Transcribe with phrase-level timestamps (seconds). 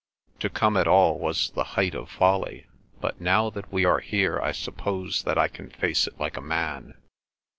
[0.39, 2.65] To come at all was the height of folly,
[3.01, 6.41] but now that we are here I suppose that I can face it like a
[6.41, 6.95] man.